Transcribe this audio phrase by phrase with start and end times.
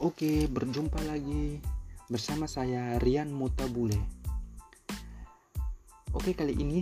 [0.00, 1.60] Oke, berjumpa lagi
[2.08, 4.00] bersama saya Rian Mutabule.
[6.16, 6.80] Oke, kali ini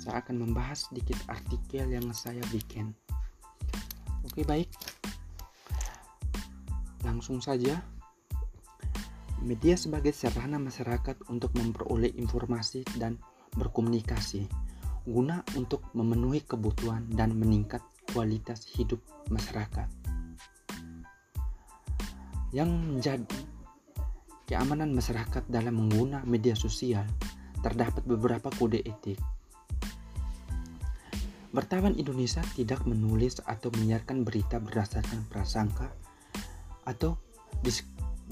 [0.00, 2.96] saya akan membahas sedikit artikel yang saya bikin.
[4.24, 4.72] Oke, baik.
[7.04, 7.84] Langsung saja.
[9.44, 13.20] Media sebagai sarana masyarakat untuk memperoleh informasi dan
[13.60, 14.48] berkomunikasi
[15.04, 20.01] guna untuk memenuhi kebutuhan dan meningkat kualitas hidup masyarakat
[22.52, 23.40] yang menjadi
[24.44, 27.04] keamanan masyarakat dalam menggunakan media sosial
[27.64, 29.16] terdapat beberapa kode etik.
[31.52, 35.92] Wartawan Indonesia tidak menulis atau menyiarkan berita berdasarkan prasangka
[36.88, 37.16] atau
[37.60, 37.84] disk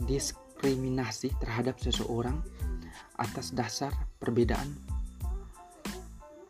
[0.08, 2.40] diskriminasi terhadap seseorang
[3.16, 4.68] atas dasar perbedaan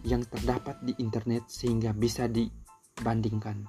[0.08, 3.68] yang terdapat di internet sehingga bisa dibandingkan.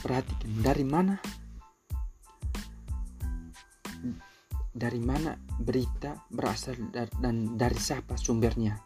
[0.00, 1.20] Perhatikan dari mana
[4.72, 8.80] dari mana berita berasal dan dari siapa sumbernya.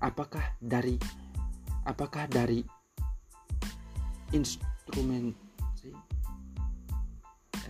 [0.00, 0.96] Apakah dari
[1.84, 2.64] apakah dari
[4.32, 5.36] instrumen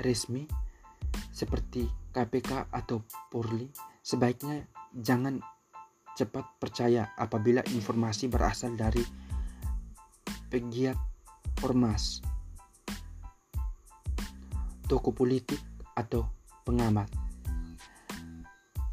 [0.07, 0.66] resmi
[1.37, 1.85] seperti
[2.17, 3.69] KPK atau Polri,
[4.01, 4.65] sebaiknya
[4.97, 5.37] jangan
[6.17, 9.05] cepat percaya apabila informasi berasal dari
[10.49, 10.97] pegiat
[11.61, 12.25] ormas,
[14.89, 15.61] toko politik,
[15.93, 16.25] atau
[16.65, 17.09] pengamat.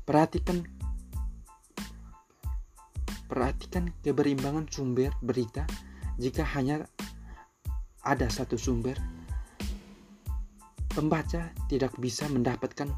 [0.03, 0.67] Perhatikan
[3.31, 5.63] perhatikan keberimbangan sumber berita.
[6.19, 6.83] Jika hanya
[8.03, 8.99] ada satu sumber,
[10.93, 12.89] pembaca tidak bisa mendapatkan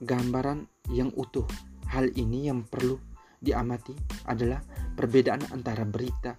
[0.00, 1.46] gambaran yang utuh.
[1.90, 2.96] Hal ini yang perlu
[3.42, 3.92] diamati
[4.30, 4.62] adalah
[4.94, 6.38] perbedaan antara berita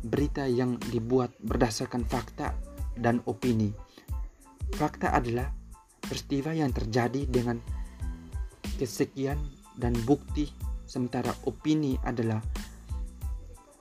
[0.00, 2.56] berita yang dibuat berdasarkan fakta
[2.96, 3.72] dan opini.
[4.76, 5.52] Fakta adalah
[6.00, 7.60] peristiwa yang terjadi dengan
[8.80, 9.36] kesekian
[9.76, 10.48] dan bukti,
[10.88, 12.40] sementara opini adalah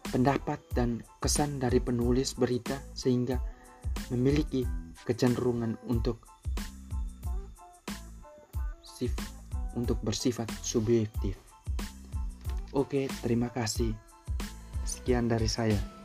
[0.09, 3.37] pendapat dan kesan dari penulis berita sehingga
[4.11, 4.65] memiliki
[5.07, 6.23] kecenderungan untuk
[8.83, 9.15] sif
[9.77, 11.39] untuk bersifat subjektif.
[12.75, 13.95] Oke, terima kasih.
[14.83, 15.98] Sekian dari saya.